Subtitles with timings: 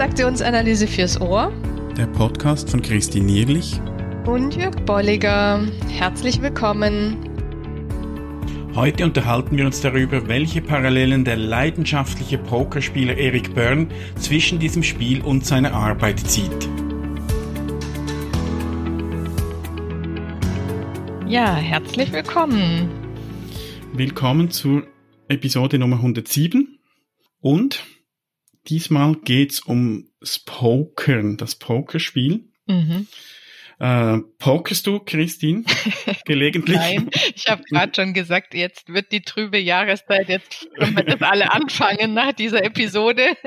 [0.00, 1.52] Transaktionsanalyse fürs Ohr.
[1.94, 3.78] Der Podcast von Christine Nierlich
[4.24, 5.60] und Jörg Bolliger.
[5.90, 7.18] Herzlich willkommen.
[8.74, 15.20] Heute unterhalten wir uns darüber, welche Parallelen der leidenschaftliche Pokerspieler Eric Byrne zwischen diesem Spiel
[15.20, 16.70] und seiner Arbeit zieht.
[21.28, 22.88] Ja, herzlich willkommen.
[23.92, 24.84] Willkommen zur
[25.28, 26.78] Episode Nummer 107
[27.42, 27.84] und
[28.68, 32.48] diesmal geht's um das Pokern, das Pokerspiel.
[32.66, 33.06] Mhm.
[33.80, 35.64] Äh, pokerst du, Christine,
[36.26, 36.76] gelegentlich?
[36.76, 41.50] Nein, ich habe gerade schon gesagt, jetzt wird die trübe Jahreszeit, jetzt können das alle
[41.50, 43.38] anfangen nach dieser Episode.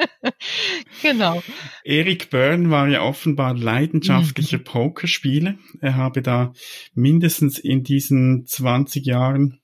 [1.03, 1.43] genau.
[1.83, 4.63] Erik Byrne war ja offenbar leidenschaftlicher mhm.
[4.63, 5.55] Pokerspieler.
[5.81, 6.51] Er habe da
[6.95, 9.61] mindestens in diesen 20 Jahren,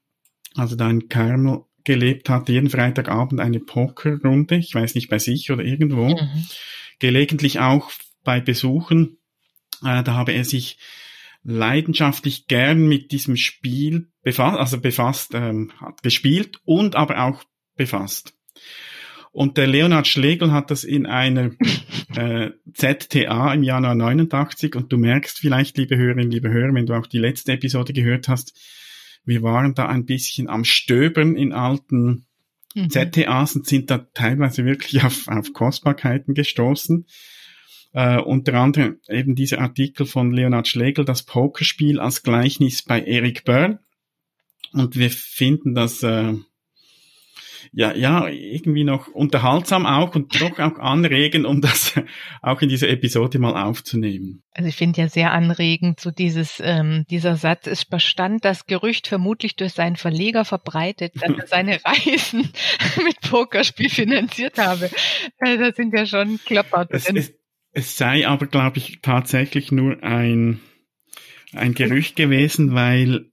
[0.53, 5.51] also da in Carmel gelebt hat, jeden Freitagabend eine Pokerrunde, ich weiß nicht, bei sich
[5.51, 6.09] oder irgendwo.
[6.09, 6.45] Mhm.
[6.99, 7.91] Gelegentlich auch
[8.23, 9.19] bei Besuchen
[9.83, 10.77] äh, da habe er sich
[11.43, 17.43] leidenschaftlich gern mit diesem Spiel befasst, also befasst, ähm, hat gespielt und aber auch
[17.75, 18.33] befasst.
[19.31, 21.51] Und der Leonhard Schlegel hat das in einer
[22.15, 26.93] äh, ZTA im Januar 89 und du merkst vielleicht, liebe Hörerinnen, liebe Hörer, wenn du
[26.93, 28.59] auch die letzte Episode gehört hast,
[29.29, 32.25] wir waren da ein bisschen am Stöbern in alten
[32.75, 32.89] mhm.
[32.89, 37.05] ZTAs und sind da teilweise wirklich auf, auf Kostbarkeiten gestoßen.
[37.93, 43.45] Äh, unter anderem eben dieser Artikel von Leonard Schlegel, das Pokerspiel als Gleichnis bei Eric
[43.45, 43.79] Byrne.
[44.73, 46.33] Und wir finden das äh,
[47.71, 51.99] ja, ja, irgendwie noch unterhaltsam auch und doch auch anregend, um das
[52.41, 54.43] auch in dieser Episode mal aufzunehmen.
[54.51, 59.07] Also ich finde ja sehr anregend, so dieses, ähm, dieser Satz, es bestand das Gerücht
[59.07, 62.49] vermutlich durch seinen Verleger verbreitet, dass er seine Reisen
[63.03, 64.89] mit Pokerspiel finanziert habe.
[65.39, 67.17] Also das sind ja schon Klopper drin.
[67.17, 67.33] Es, es,
[67.71, 70.59] es sei aber, glaube ich, tatsächlich nur ein,
[71.53, 73.29] ein Gerücht gewesen, weil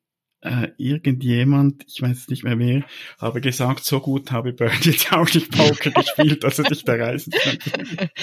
[0.47, 2.85] äh, irgendjemand, ich weiß nicht mehr wer,
[3.19, 6.95] habe gesagt, so gut habe Bernd jetzt auch nicht Poker gespielt, dass er sich da
[6.95, 8.11] reisen könnte.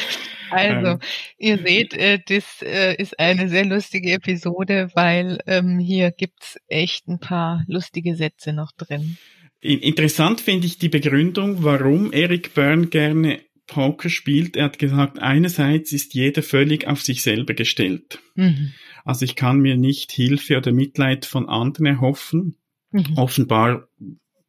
[0.52, 1.00] Also, ähm.
[1.40, 7.08] ihr seht, äh, das äh, ist eine sehr lustige Episode, weil ähm, hier gibt's echt
[7.08, 9.18] ein paar lustige Sätze noch drin.
[9.62, 15.92] Interessant finde ich die Begründung, warum Eric Byrne gerne Poker spielt, er hat gesagt, einerseits
[15.92, 18.20] ist jeder völlig auf sich selber gestellt.
[18.36, 18.74] Mhm.
[19.04, 22.58] Also ich kann mir nicht Hilfe oder Mitleid von anderen erhoffen.
[22.92, 23.18] Mhm.
[23.18, 23.88] Offenbar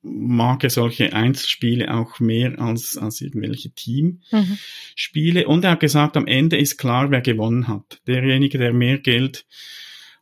[0.03, 5.41] mag er solche Einzelspiele auch mehr als, als irgendwelche Teamspiele.
[5.43, 5.47] Mhm.
[5.47, 8.01] Und er hat gesagt, am Ende ist klar, wer gewonnen hat.
[8.07, 9.47] Derjenige, der mehr Geld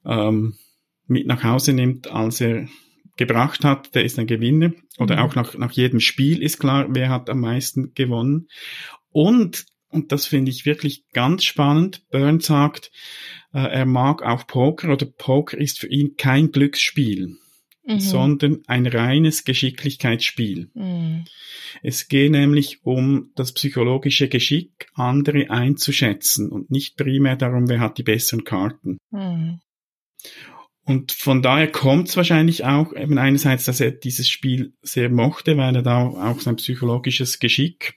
[0.05, 0.55] ähm,
[1.07, 2.69] mit nach Hause nimmt, als er
[3.17, 4.73] gebracht hat, der ist ein Gewinner.
[4.99, 5.23] Oder mhm.
[5.23, 8.49] auch nach, nach jedem Spiel ist klar, wer hat am meisten gewonnen.
[9.11, 12.93] Und, und das finde ich wirklich ganz spannend, Burns sagt,
[13.59, 17.37] er mag auch Poker oder Poker ist für ihn kein Glücksspiel.
[17.85, 17.99] Mhm.
[17.99, 20.71] sondern ein reines Geschicklichkeitsspiel.
[20.75, 21.25] Mhm.
[21.83, 27.99] Es geht nämlich um das psychologische Geschick, andere einzuschätzen und nicht primär darum, wer hat
[27.99, 28.99] die besseren Karten.
[29.11, 29.61] Mhm.
[30.85, 35.57] Und von daher kommt es wahrscheinlich auch eben einerseits, dass er dieses Spiel sehr mochte,
[35.57, 37.95] weil er da auch sein psychologisches Geschick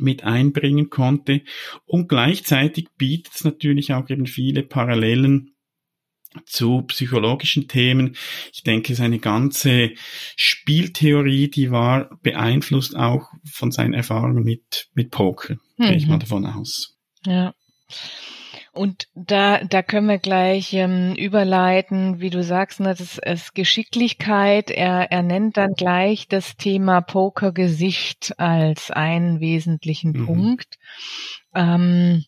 [0.00, 1.42] mit einbringen konnte.
[1.84, 5.54] Und gleichzeitig bietet es natürlich auch eben viele Parallelen
[6.46, 8.16] zu psychologischen Themen.
[8.52, 9.92] Ich denke, seine ganze
[10.36, 15.56] Spieltheorie, die war beeinflusst auch von seinen Erfahrungen mit, mit Poker.
[15.76, 15.84] Mhm.
[15.84, 16.20] Gehe ich mal mhm.
[16.20, 16.96] davon aus.
[17.24, 17.54] Ja.
[18.74, 24.70] Und da, da können wir gleich ähm, überleiten, wie du sagst, ne, das ist Geschicklichkeit.
[24.70, 30.26] Er, er nennt dann gleich das Thema Pokergesicht als einen wesentlichen mhm.
[30.26, 30.78] Punkt.
[31.54, 32.24] Ähm,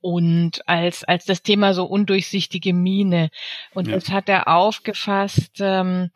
[0.00, 3.30] und als als das Thema so undurchsichtige Mine
[3.74, 3.94] und ja.
[3.94, 6.10] das hat er aufgefasst ähm,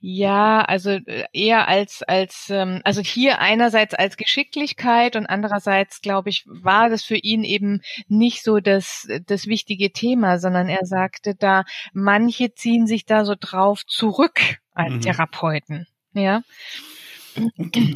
[0.00, 6.30] ja also äh, eher als als ähm, also hier einerseits als Geschicklichkeit und andererseits glaube
[6.30, 11.34] ich war das für ihn eben nicht so das das wichtige Thema sondern er sagte
[11.34, 15.00] da manche ziehen sich da so drauf zurück als mhm.
[15.00, 16.42] Therapeuten ja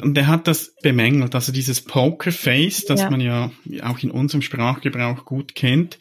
[0.02, 3.10] und er hat das bemängelt, also dieses Pokerface, das ja.
[3.10, 3.50] man ja
[3.82, 5.98] auch in unserem Sprachgebrauch gut kennt.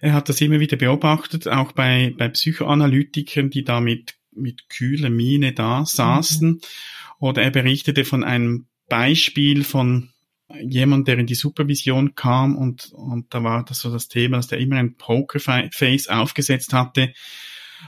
[0.00, 5.10] Er hat das immer wieder beobachtet, auch bei, bei Psychoanalytikern, die da mit, mit kühler
[5.10, 6.50] Miene da saßen.
[6.50, 6.60] Mhm.
[7.18, 10.10] Oder er berichtete von einem Beispiel von
[10.62, 14.48] jemand, der in die Supervision kam und, und da war das so das Thema, dass
[14.48, 17.12] der immer ein Pokerface aufgesetzt hatte,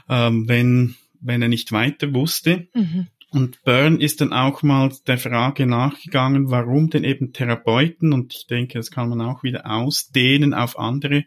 [0.09, 2.67] ähm, wenn, wenn er nicht weiter wusste.
[2.73, 3.07] Mhm.
[3.33, 8.47] Und Byrne ist dann auch mal der Frage nachgegangen, warum denn eben Therapeuten, und ich
[8.47, 11.25] denke, das kann man auch wieder ausdehnen auf andere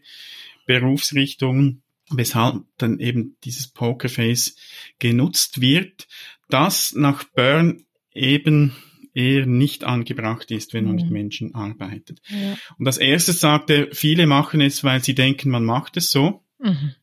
[0.66, 4.56] Berufsrichtungen, weshalb dann eben dieses Pokerface
[4.98, 6.06] genutzt wird,
[6.48, 7.78] das nach Byrne
[8.14, 8.72] eben
[9.12, 11.02] eher nicht angebracht ist, wenn man mhm.
[11.02, 12.20] mit Menschen arbeitet.
[12.28, 12.56] Ja.
[12.78, 16.44] Und als erstes sagt er, viele machen es, weil sie denken, man macht es so.
[16.58, 16.94] Mhm.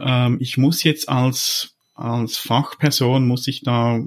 [0.00, 4.00] Ähm, ich muss jetzt als, als Fachperson, muss ich da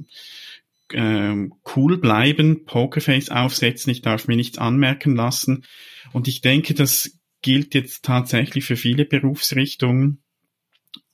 [0.93, 5.65] ähm, cool bleiben, Pokerface aufsetzen, ich darf mir nichts anmerken lassen.
[6.13, 10.23] Und ich denke, das gilt jetzt tatsächlich für viele Berufsrichtungen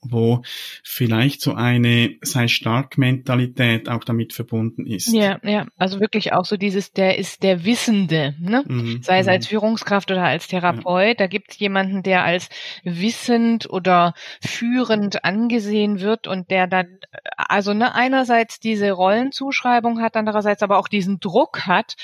[0.04, 0.42] wo
[0.82, 5.12] vielleicht so eine sei stark Mentalität auch damit verbunden ist.
[5.12, 8.64] Ja, ja, also wirklich auch so dieses, der ist der Wissende, ne?
[8.66, 9.02] Mhm.
[9.02, 9.50] sei es als mhm.
[9.50, 11.14] Führungskraft oder als Therapeut, ja.
[11.14, 12.48] da gibt es jemanden, der als
[12.82, 16.98] wissend oder führend angesehen wird und der dann,
[17.36, 21.96] also ne, einerseits diese Rollenzuschreibung hat, andererseits aber auch diesen Druck hat,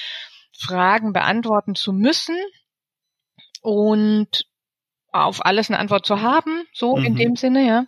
[0.56, 2.36] Fragen beantworten zu müssen
[3.62, 4.46] und
[5.12, 7.04] auf alles eine Antwort zu haben, so mhm.
[7.04, 7.84] in dem Sinne, ja.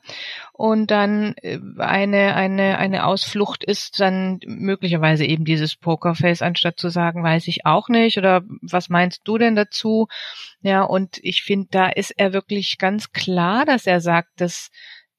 [0.53, 6.89] Und dann äh, eine, eine, eine Ausflucht ist dann möglicherweise eben dieses Pokerface, anstatt zu
[6.89, 10.09] sagen, weiß ich auch nicht oder was meinst du denn dazu?
[10.61, 14.71] Ja, und ich finde, da ist er wirklich ganz klar, dass er sagt, dass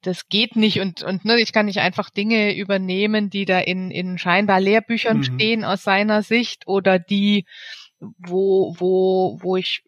[0.02, 3.90] das geht nicht und, und ne, ich kann nicht einfach Dinge übernehmen, die da in,
[3.90, 5.22] in scheinbar Lehrbüchern mhm.
[5.22, 7.46] stehen aus seiner Sicht oder die,
[7.98, 9.82] wo, wo, wo ich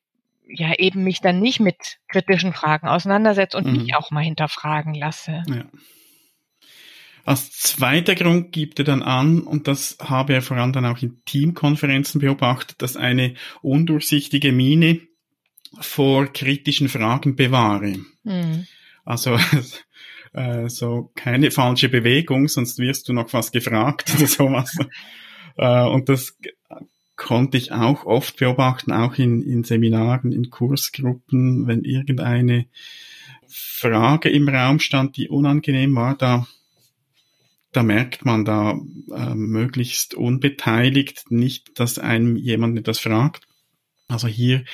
[0.48, 3.82] ja eben mich dann nicht mit kritischen Fragen auseinandersetze und mhm.
[3.82, 5.42] mich auch mal hinterfragen lasse.
[5.48, 5.64] Ja.
[7.24, 11.02] Als zweiter Grund gibt er dann an, und das habe er vor allem dann auch
[11.02, 15.00] in Teamkonferenzen beobachtet, dass eine undurchsichtige Mine
[15.80, 17.96] vor kritischen Fragen bewahre.
[18.22, 18.66] Mhm.
[19.04, 19.36] Also
[20.34, 24.76] äh, so keine falsche Bewegung, sonst wirst du noch was gefragt oder sowas.
[25.56, 26.38] äh, und das
[27.16, 32.66] konnte ich auch oft beobachten, auch in, in Seminaren, in Kursgruppen, wenn irgendeine
[33.48, 36.46] Frage im Raum stand, die unangenehm war, da,
[37.72, 38.78] da merkt man da
[39.12, 43.46] äh, möglichst unbeteiligt nicht, dass einem jemand etwas fragt.
[44.08, 44.64] Also hier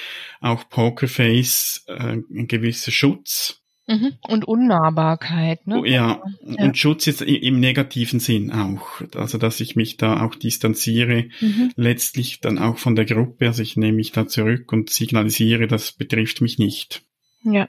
[0.41, 4.13] auch Pokerface, äh, ein gewisser Schutz Mhm.
[4.29, 5.81] Und Unnahbarkeit, ne?
[5.81, 6.23] Oh, ja.
[6.45, 6.65] ja.
[6.65, 9.03] und Schutz jetzt im negativen Sinn auch.
[9.17, 11.73] Also, dass ich mich da auch distanziere, mhm.
[11.75, 13.47] letztlich dann auch von der Gruppe.
[13.47, 17.03] Also, ich nehme mich da zurück und signalisiere, das betrifft mich nicht.
[17.43, 17.69] Ja.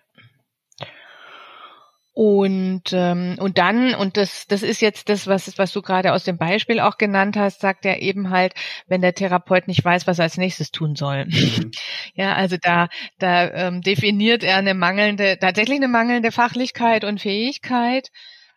[2.13, 6.23] Und, ähm, und dann, und das, das ist jetzt das, was, was du gerade aus
[6.23, 8.53] dem Beispiel auch genannt hast, sagt er eben halt,
[8.87, 11.25] wenn der Therapeut nicht weiß, was er als nächstes tun soll.
[11.25, 11.71] Mhm.
[12.13, 12.87] ja, also da,
[13.17, 18.11] da ähm, definiert er eine mangelnde, tatsächlich eine mangelnde Fachlichkeit und Fähigkeit.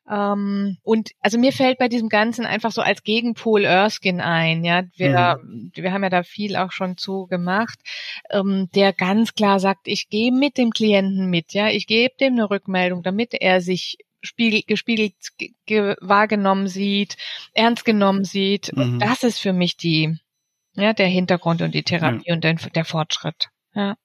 [0.08, 4.85] Ähm, und also mir fällt bei diesem Ganzen einfach so als Gegenpol Erskine ein, ja,
[4.97, 5.73] wir, mhm.
[5.75, 7.79] wir haben ja da viel auch schon zu gemacht,
[8.31, 12.35] ähm, der ganz klar sagt, ich gehe mit dem Klienten mit, ja, ich gebe dem
[12.35, 15.14] eine Rückmeldung, damit er sich spiegel, gespiegelt
[15.67, 17.17] ge, wahrgenommen sieht,
[17.55, 18.73] ernst genommen sieht.
[18.75, 18.82] Mhm.
[18.82, 20.17] Und das ist für mich die,
[20.75, 22.35] ja, der Hintergrund und die Therapie ja.
[22.35, 23.49] und der, der Fortschritt.
[23.75, 23.97] Ja.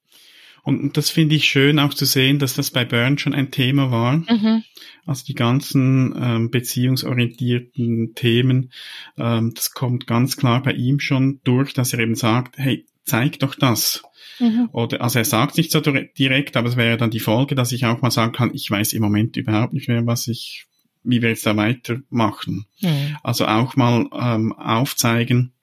[0.63, 3.91] Und das finde ich schön auch zu sehen, dass das bei Burn schon ein Thema
[3.91, 4.17] war.
[4.17, 4.63] Mhm.
[5.05, 8.71] Also die ganzen ähm, beziehungsorientierten Themen,
[9.18, 13.39] ähm, das kommt ganz klar bei ihm schon durch, dass er eben sagt, hey, zeig
[13.39, 14.03] doch das.
[14.39, 14.69] Mhm.
[14.71, 17.85] Oder, also er sagt nicht so direkt, aber es wäre dann die Folge, dass ich
[17.85, 20.65] auch mal sagen kann, ich weiß im Moment überhaupt nicht mehr, was ich,
[21.03, 22.65] wie wir jetzt da weitermachen.
[22.81, 23.18] Mhm.
[23.23, 25.53] Also auch mal ähm, aufzeigen,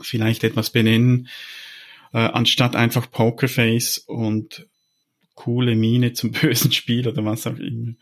[0.00, 1.28] vielleicht etwas benennen,
[2.14, 4.68] äh, anstatt einfach Pokerface und
[5.34, 7.94] coole Miene zum bösen Spiel oder was auch immer.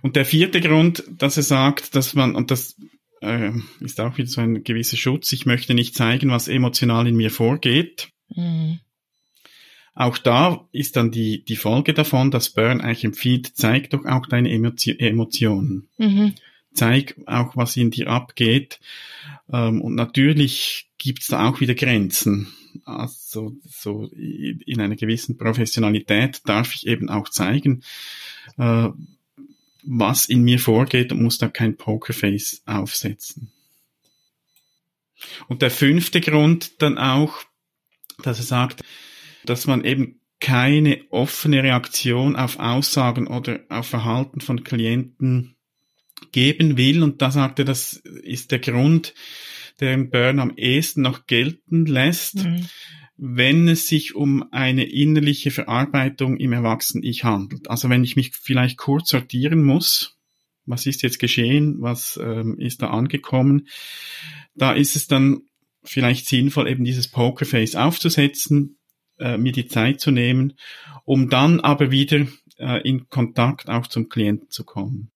[0.00, 2.76] Und der vierte Grund, dass er sagt, dass man, und das
[3.20, 7.16] äh, ist auch wieder so ein gewisser Schutz, ich möchte nicht zeigen, was emotional in
[7.16, 8.08] mir vorgeht.
[8.28, 8.78] Mhm.
[9.94, 14.26] Auch da ist dann die, die Folge davon, dass Burn eigentlich empfiehlt, zeig doch auch
[14.26, 15.88] deine Emotionen.
[15.98, 16.34] Mhm.
[16.80, 18.80] Zeig auch, was in dir abgeht.
[19.52, 22.54] Ähm, und natürlich gibt's da auch wieder Grenzen.
[22.86, 27.82] Also so in einer gewissen Professionalität darf ich eben auch zeigen,
[28.56, 28.88] äh,
[29.82, 33.52] was in mir vorgeht und muss da kein Pokerface aufsetzen.
[35.48, 37.42] Und der fünfte Grund dann auch,
[38.22, 38.80] dass er sagt,
[39.44, 45.56] dass man eben keine offene Reaktion auf Aussagen oder auf Verhalten von Klienten
[46.32, 47.02] geben will.
[47.02, 49.14] Und da sagt er, das ist der Grund,
[49.80, 52.66] der im Burn am ehesten noch gelten lässt, mhm.
[53.16, 57.68] wenn es sich um eine innerliche Verarbeitung im Erwachsenen-Ich handelt.
[57.70, 60.18] Also wenn ich mich vielleicht kurz sortieren muss,
[60.66, 63.68] was ist jetzt geschehen, was ähm, ist da angekommen.
[64.54, 65.42] Da ist es dann
[65.82, 68.78] vielleicht sinnvoll, eben dieses Pokerface aufzusetzen,
[69.18, 70.54] äh, mir die Zeit zu nehmen,
[71.04, 72.26] um dann aber wieder
[72.58, 75.10] äh, in Kontakt auch zum Klienten zu kommen.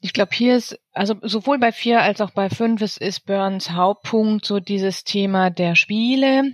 [0.00, 3.70] Ich glaube, hier ist, also sowohl bei vier als auch bei fünf ist, ist Burns
[3.72, 6.52] Hauptpunkt so dieses Thema der Spiele.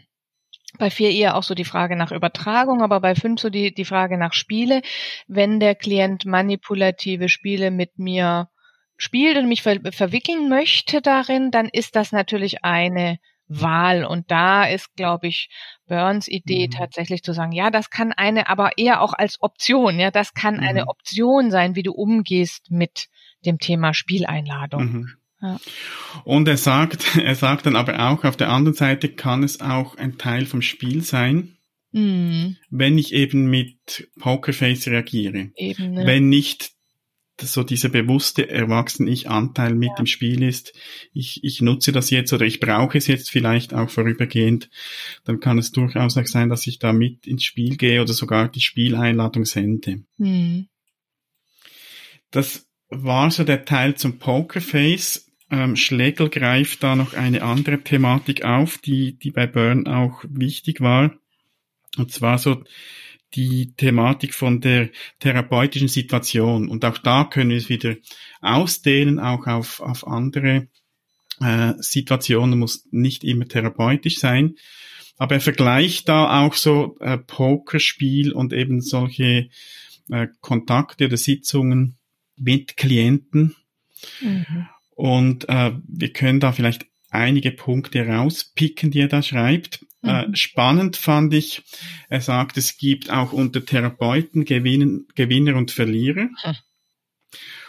[0.79, 3.85] Bei vier eher auch so die Frage nach Übertragung, aber bei fünf so die, die
[3.85, 4.83] Frage nach Spiele.
[5.29, 8.49] Wenn der Klient manipulative Spiele mit mir
[8.97, 14.05] spielt und mich ver verwickeln möchte darin, dann ist das natürlich eine Wahl.
[14.05, 15.51] Und da ist, glaube ich,
[15.87, 16.71] Burns Idee mhm.
[16.71, 20.57] tatsächlich zu sagen, ja, das kann eine, aber eher auch als Option, ja, das kann
[20.57, 20.63] mhm.
[20.63, 23.09] eine Option sein, wie du umgehst mit
[23.47, 24.85] dem Thema Spieleinladung.
[24.85, 25.09] Mhm.
[25.41, 25.61] Ja.
[26.25, 29.97] Und er sagt, er sagt dann aber auch, auf der anderen Seite kann es auch
[29.97, 31.57] ein Teil vom Spiel sein,
[31.93, 32.57] mhm.
[32.71, 35.51] wenn ich eben mit Pokerface reagiere.
[35.57, 36.07] Eben, ne?
[36.07, 36.75] Wenn nicht
[37.41, 39.99] so dieser bewusste Erwachsene-Ich-Anteil mit ja.
[39.99, 40.73] im Spiel ist,
[41.13, 44.71] ich, ich nutze das jetzt oder ich brauche es jetzt vielleicht auch vorübergehend,
[45.25, 48.49] dann kann es durchaus auch sein, dass ich da mit ins Spiel gehe oder sogar
[48.49, 50.05] die Spieleinladung sende.
[50.17, 50.69] Mhm.
[52.31, 55.31] Das war so der Teil zum Pokerface.
[55.51, 60.81] Ähm, Schlegel greift da noch eine andere Thematik auf, die, die bei Burn auch wichtig
[60.81, 61.15] war.
[61.97, 62.63] Und zwar so
[63.35, 66.69] die Thematik von der therapeutischen Situation.
[66.69, 67.97] Und auch da können wir es wieder
[68.41, 70.69] ausdehnen, auch auf, auf andere
[71.41, 74.55] äh, Situationen, muss nicht immer therapeutisch sein.
[75.17, 79.49] Aber er vergleicht da auch so äh, Pokerspiel und eben solche
[80.11, 81.97] äh, Kontakte oder Sitzungen
[82.37, 83.57] mit Klienten.
[84.21, 84.69] Mhm.
[84.95, 89.85] Und äh, wir können da vielleicht einige Punkte rauspicken, die er da schreibt.
[90.03, 90.35] Äh, mhm.
[90.35, 91.63] spannend fand ich,
[92.09, 96.25] er sagt, es gibt auch unter Therapeuten Gewinn, Gewinner und Verlierer.
[96.25, 96.57] Mhm.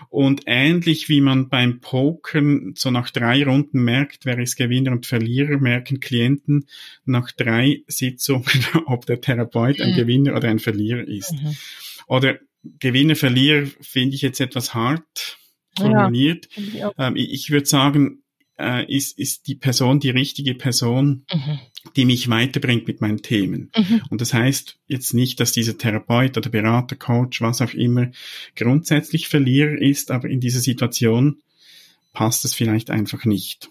[0.10, 5.06] Und ähnlich wie man beim Pokern so nach drei Runden merkt, wer ist Gewinner und
[5.06, 6.68] Verlierer, merken Klienten
[7.06, 8.46] nach drei Sitzungen,
[8.86, 9.96] ob der Therapeut ein mhm.
[9.96, 11.34] Gewinner oder ein Verlierer ist.
[11.34, 11.56] Mhm.
[12.08, 12.40] Oder
[12.80, 15.38] Gewinner, Verlierer finde ich jetzt etwas hart
[15.78, 16.48] formuliert.
[16.56, 18.24] Ja, ich, ähm, ich würde sagen,
[18.58, 21.60] äh, ist, ist die Person die richtige Person, mhm.
[21.96, 23.72] die mich weiterbringt mit meinen Themen.
[23.76, 24.02] Mhm.
[24.10, 28.12] Und das heißt jetzt nicht, dass dieser Therapeut oder Berater, Coach, was auch immer,
[28.56, 31.42] grundsätzlich Verlierer ist, aber in dieser Situation
[32.14, 33.70] passt es vielleicht einfach nicht.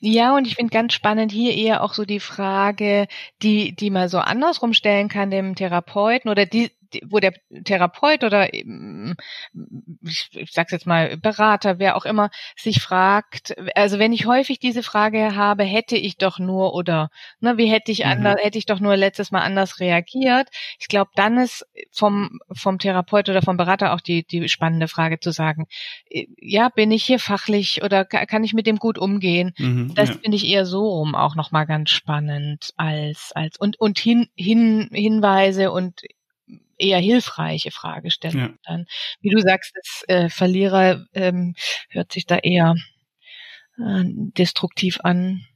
[0.00, 3.06] Ja, und ich finde ganz spannend hier eher auch so die Frage,
[3.42, 6.70] die, die man so andersrum stellen kann dem Therapeuten oder die,
[7.04, 13.54] wo der Therapeut oder ich, ich sag's jetzt mal Berater, wer auch immer, sich fragt,
[13.74, 17.10] also wenn ich häufig diese Frage habe, hätte ich doch nur oder
[17.40, 18.10] ne, wie hätte ich mhm.
[18.10, 20.48] anders, hätte ich doch nur letztes Mal anders reagiert.
[20.78, 25.20] Ich glaube, dann ist vom vom Therapeut oder vom Berater auch die die spannende Frage
[25.20, 25.66] zu sagen,
[26.08, 29.52] äh, ja, bin ich hier fachlich oder kann ich mit dem gut umgehen?
[29.58, 30.14] Mhm, das ja.
[30.16, 34.28] finde ich eher so rum auch noch mal ganz spannend als als und und hin,
[34.36, 36.02] hin Hinweise und
[36.78, 38.54] eher hilfreiche Fragestellung ja.
[38.64, 38.86] dann.
[39.20, 41.54] Wie du sagst, das äh, Verlierer ähm,
[41.90, 42.74] hört sich da eher
[43.78, 45.46] äh, destruktiv an.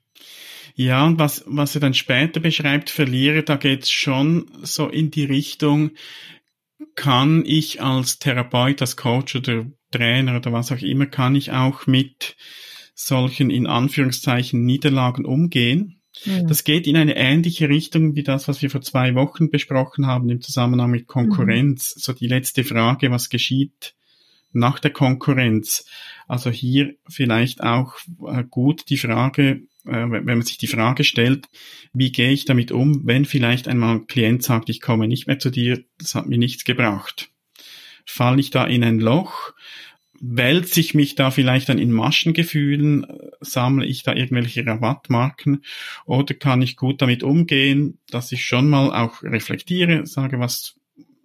[0.74, 5.24] Ja, und was, was er dann später beschreibt, Verlierer, da geht's schon so in die
[5.24, 5.90] Richtung,
[6.94, 11.86] kann ich als Therapeut, als Coach oder Trainer oder was auch immer, kann ich auch
[11.86, 12.36] mit
[12.94, 15.97] solchen in Anführungszeichen Niederlagen umgehen?
[16.24, 20.28] Das geht in eine ähnliche Richtung wie das, was wir vor zwei Wochen besprochen haben
[20.30, 21.94] im Zusammenhang mit Konkurrenz.
[21.94, 22.00] Mhm.
[22.00, 23.94] So die letzte Frage, was geschieht
[24.52, 25.86] nach der Konkurrenz?
[26.26, 27.94] Also hier vielleicht auch
[28.26, 31.48] äh, gut die Frage, äh, wenn man sich die Frage stellt,
[31.92, 35.38] wie gehe ich damit um, wenn vielleicht einmal ein Klient sagt, ich komme nicht mehr
[35.38, 37.30] zu dir, das hat mir nichts gebracht.
[38.04, 39.52] Falle ich da in ein Loch?
[40.20, 43.06] Wälze ich mich da vielleicht dann in Maschengefühlen,
[43.40, 45.62] sammle ich da irgendwelche Rabattmarken
[46.06, 50.74] oder kann ich gut damit umgehen, dass ich schon mal auch reflektiere, sage, was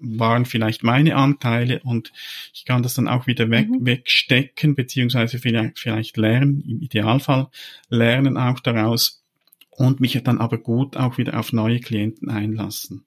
[0.04, 2.12] waren vielleicht meine Anteile und
[2.54, 3.86] ich kann das dann auch wieder weg, mhm.
[3.86, 7.48] wegstecken, beziehungsweise vielleicht, vielleicht lernen, im Idealfall
[7.90, 9.24] lernen auch daraus
[9.70, 13.06] und mich dann aber gut auch wieder auf neue Klienten einlassen.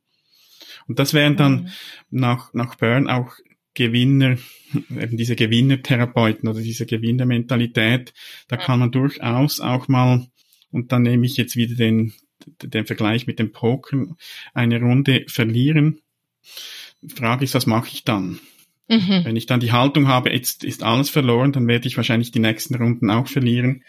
[0.89, 1.69] Und das wären dann mhm.
[2.11, 3.35] nach, nach Burn auch
[3.77, 4.39] Gewinner,
[4.91, 8.13] eben diese Gewinnertherapeuten oder diese Gewinnermentalität,
[8.49, 10.27] da kann man durchaus auch mal,
[10.73, 12.13] und dann nehme ich jetzt wieder den,
[12.63, 14.07] den Vergleich mit dem Poker,
[14.55, 16.01] eine Runde verlieren.
[17.15, 18.41] Frage ist, was mache ich dann?
[18.89, 19.25] Mhm.
[19.25, 22.41] Wenn ich dann die Haltung habe, jetzt ist alles verloren, dann werde ich wahrscheinlich die
[22.41, 23.85] nächsten Runden auch verlieren.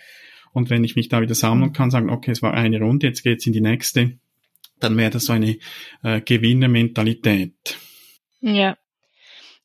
[0.53, 3.23] Und wenn ich mich da wieder sammeln kann, sagen, okay, es war eine Runde, jetzt
[3.23, 4.17] geht's in die nächste,
[4.79, 5.57] dann wäre das so eine
[6.03, 7.77] äh, Gewinnermentalität.
[8.41, 8.77] Ja,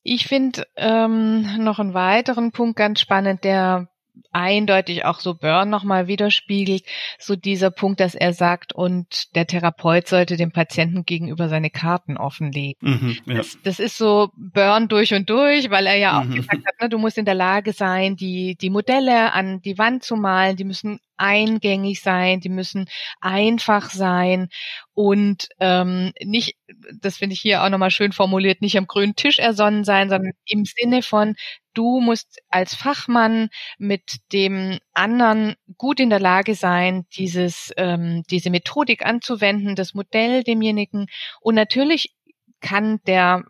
[0.02, 3.88] Ich finde ähm, noch einen weiteren Punkt ganz spannend, der
[4.30, 6.84] eindeutig auch so Burn nochmal widerspiegelt,
[7.18, 12.16] so dieser Punkt, dass er sagt, und der Therapeut sollte dem Patienten gegenüber seine Karten
[12.16, 12.76] offenlegen.
[12.80, 13.34] Mhm, ja.
[13.36, 16.34] das, das, ist so Burn durch und durch, weil er ja auch mhm.
[16.34, 20.02] gesagt hat, ne, du musst in der Lage sein, die, die Modelle an die Wand
[20.02, 22.88] zu malen, die müssen eingängig sein, die müssen
[23.20, 24.48] einfach sein
[24.94, 26.56] und ähm, nicht,
[27.00, 30.32] das finde ich hier auch nochmal schön formuliert, nicht am grünen Tisch ersonnen sein, sondern
[30.46, 31.34] im Sinne von,
[31.74, 38.50] du musst als Fachmann mit dem anderen gut in der Lage sein, dieses, ähm, diese
[38.50, 41.06] Methodik anzuwenden, das Modell demjenigen
[41.40, 42.14] und natürlich
[42.60, 43.44] kann der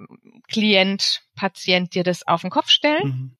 [0.48, 3.06] Klient, Patient dir das auf den Kopf stellen.
[3.06, 3.36] Mhm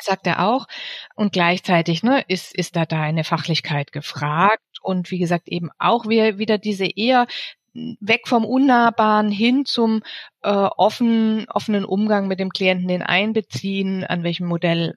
[0.00, 0.66] sagt er auch.
[1.14, 4.62] Und gleichzeitig ne, ist, ist da deine Fachlichkeit gefragt.
[4.82, 7.26] Und wie gesagt, eben auch wieder diese eher
[7.74, 10.02] weg vom Unnahbaren hin zum
[10.42, 14.94] äh, offen, offenen Umgang mit dem Klienten, den einbeziehen, an welchem Modell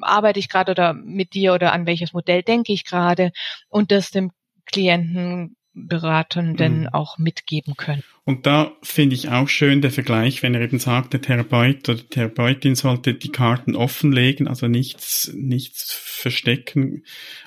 [0.00, 3.32] arbeite ich gerade oder mit dir oder an welches Modell denke ich gerade
[3.68, 4.30] und das dem
[4.66, 6.88] Klienten Beratenden mhm.
[6.88, 8.02] auch mitgeben können.
[8.24, 11.98] Und da finde ich auch schön der Vergleich, wenn er eben sagt, der Therapeut oder
[11.98, 17.04] die Therapeutin sollte die Karten offenlegen, also nichts, nichts verstecken.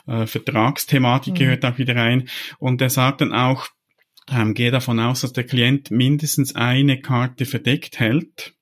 [0.07, 1.37] Äh, Vertragsthematik mhm.
[1.37, 2.27] gehört auch wieder rein.
[2.57, 3.67] Und er sagt dann auch,
[4.29, 8.53] ähm, gehe davon aus, dass der Klient mindestens eine Karte verdeckt hält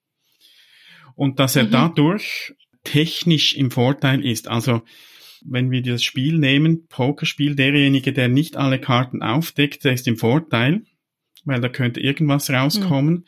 [1.15, 1.71] und dass er mhm.
[1.71, 2.53] dadurch
[2.83, 4.47] technisch im Vorteil ist.
[4.49, 4.81] Also
[5.45, 10.17] wenn wir das Spiel nehmen, Pokerspiel, derjenige, der nicht alle Karten aufdeckt, der ist im
[10.17, 10.83] Vorteil,
[11.45, 13.13] weil da könnte irgendwas rauskommen.
[13.13, 13.25] Mhm.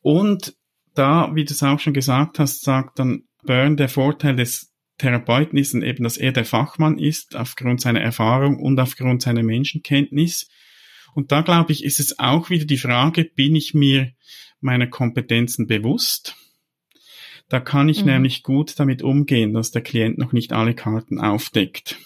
[0.00, 0.54] Und
[0.94, 5.58] da, wie du es auch schon gesagt hast, sagt dann Byrne, der Vorteil des Therapeuten
[5.58, 10.48] ist dann eben, dass er der Fachmann ist, aufgrund seiner Erfahrung und aufgrund seiner Menschenkenntnis.
[11.14, 14.12] Und da glaube ich, ist es auch wieder die Frage, bin ich mir
[14.60, 16.36] meiner Kompetenzen bewusst?
[17.48, 18.12] Da kann ich mhm.
[18.12, 21.98] nämlich gut damit umgehen, dass der Klient noch nicht alle Karten aufdeckt.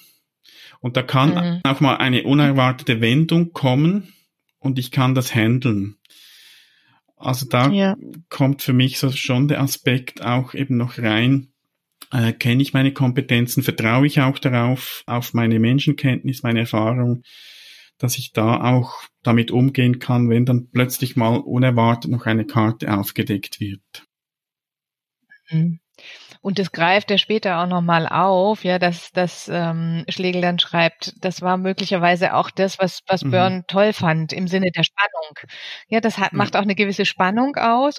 [0.81, 1.61] Und da kann mhm.
[1.65, 4.13] auch mal eine unerwartete Wendung kommen
[4.59, 5.97] und ich kann das handeln.
[7.17, 7.97] Also da ja.
[8.31, 11.53] kommt für mich so schon der Aspekt auch eben noch rein.
[12.11, 13.63] Äh, Kenne ich meine Kompetenzen?
[13.63, 17.23] Vertraue ich auch darauf, auf meine Menschenkenntnis, meine Erfahrung,
[17.99, 22.93] dass ich da auch damit umgehen kann, wenn dann plötzlich mal unerwartet noch eine Karte
[22.93, 24.05] aufgedeckt wird.
[25.53, 25.81] Mhm.
[26.41, 31.15] Und das greift er später auch nochmal auf, ja, dass, dass ähm, Schlegel dann schreibt,
[31.25, 33.31] das war möglicherweise auch das, was, was mhm.
[33.31, 35.39] Byrne toll fand, im Sinne der Spannung.
[35.87, 37.97] Ja, das hat, macht auch eine gewisse Spannung aus.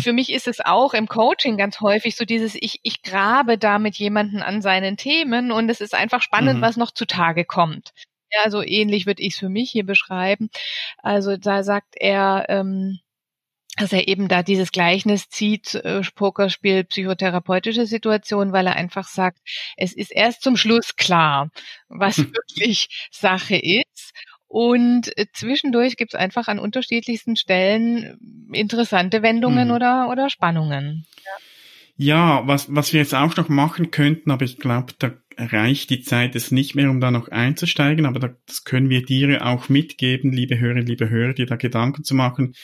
[0.00, 3.78] Für mich ist es auch im Coaching ganz häufig so dieses, ich, ich grabe da
[3.78, 6.62] mit jemanden an seinen Themen und es ist einfach spannend, mhm.
[6.62, 7.92] was noch zutage kommt.
[8.32, 10.50] Ja, so ähnlich würde ich es für mich hier beschreiben.
[10.98, 12.98] Also da sagt er, ähm,
[13.78, 19.38] dass er eben da dieses Gleichnis zieht, äh, Pokerspiel, psychotherapeutische Situation, weil er einfach sagt,
[19.76, 21.50] es ist erst zum Schluss klar,
[21.88, 24.12] was wirklich Sache ist.
[24.46, 29.74] Und äh, zwischendurch gibt es einfach an unterschiedlichsten Stellen interessante Wendungen mhm.
[29.74, 31.06] oder, oder Spannungen.
[31.24, 31.32] Ja.
[32.00, 36.00] Ja, was, was wir jetzt auch noch machen könnten, aber ich glaube, da reicht die
[36.00, 40.32] Zeit es nicht mehr, um da noch einzusteigen, aber das können wir dir auch mitgeben,
[40.32, 42.54] liebe Hörer, liebe Hörer, dir da Gedanken zu machen.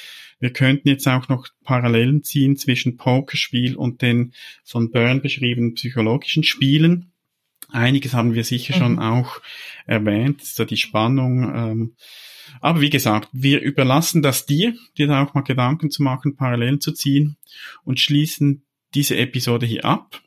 [0.40, 4.32] Wir könnten jetzt auch noch Parallelen ziehen zwischen Pokerspiel und den
[4.64, 7.12] von Byrne beschriebenen psychologischen Spielen.
[7.70, 8.78] Einiges haben wir sicher mhm.
[8.78, 9.40] schon auch
[9.86, 11.42] erwähnt, so die Spannung.
[11.54, 11.96] Ähm,
[12.60, 16.80] aber wie gesagt, wir überlassen das dir, dir da auch mal Gedanken zu machen, Parallelen
[16.80, 17.36] zu ziehen
[17.84, 20.20] und schließen diese Episode hier ab,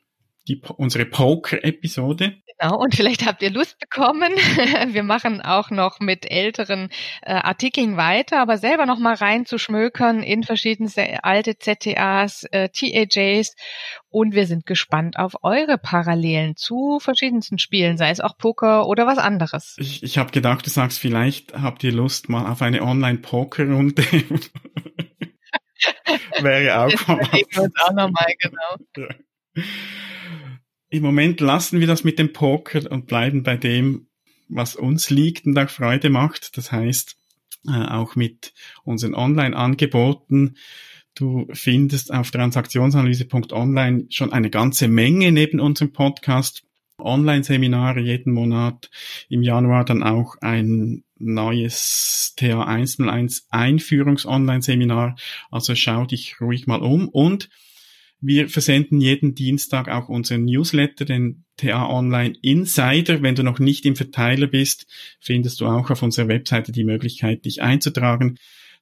[0.47, 2.37] die, unsere Poker-Episode.
[2.59, 4.31] Genau, und vielleicht habt ihr Lust bekommen.
[4.93, 6.89] Wir machen auch noch mit älteren
[7.21, 13.55] äh, Artikeln weiter, aber selber noch mal reinzuschmökern in verschiedenste alte ZTAs, äh, TAJs
[14.09, 19.05] und wir sind gespannt auf eure Parallelen zu verschiedensten Spielen, sei es auch Poker oder
[19.05, 19.75] was anderes.
[19.79, 24.01] Ich, ich habe gedacht, du sagst, vielleicht habt ihr Lust mal auf eine Online-Poker-Runde.
[26.39, 27.57] Wäre auch mal was.
[27.63, 28.77] Uns auch nochmal, genau.
[28.97, 29.63] Ja.
[30.89, 34.07] Im Moment lassen wir das mit dem Poker und bleiben bei dem,
[34.47, 36.57] was uns liegt und auch Freude macht.
[36.57, 37.17] Das heißt,
[37.67, 40.55] äh, auch mit unseren Online-Angeboten.
[41.15, 46.63] Du findest auf transaktionsanalyse.online schon eine ganze Menge neben unserem Podcast.
[46.99, 48.89] Online-Seminare jeden Monat.
[49.29, 55.15] Im Januar dann auch ein neues TA 101 Einführungs-Online-Seminar.
[55.51, 57.09] Also schau dich ruhig mal um.
[57.09, 57.49] Und
[58.19, 63.21] wir versenden jeden Dienstag auch unseren Newsletter, den TA Online Insider.
[63.21, 64.87] Wenn du noch nicht im Verteiler bist,
[65.19, 68.37] findest du auch auf unserer Webseite die Möglichkeit, dich einzutragen.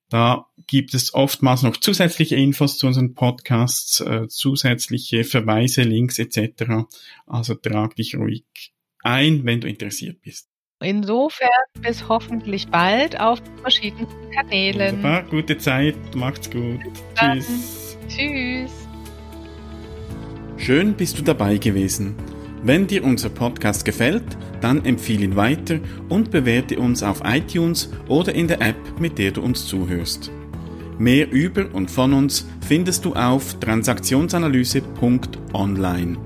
[0.09, 6.85] Da gibt es oftmals noch zusätzliche Infos zu unseren Podcasts, äh, zusätzliche Verweise, Links etc.
[7.25, 8.45] Also trag dich ruhig
[9.01, 10.47] ein, wenn du interessiert bist.
[10.81, 11.49] Insofern
[11.81, 14.97] bis hoffentlich bald auf verschiedenen Kanälen.
[14.97, 16.79] Wunderbar, gute Zeit, macht's gut.
[17.15, 17.97] Tschüss.
[18.07, 18.84] Tschüss.
[20.57, 22.15] Schön bist du dabei gewesen.
[22.63, 24.23] Wenn dir unser Podcast gefällt,
[24.61, 29.29] dann empfehle ihn weiter und bewerte uns auf iTunes oder in der App, mit der
[29.31, 30.31] du uns zuhörst.
[30.97, 36.17] Mehr über und von uns findest du auf transaktionsanalyse.online.